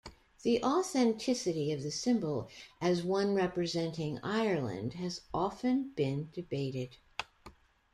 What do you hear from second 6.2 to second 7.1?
debated.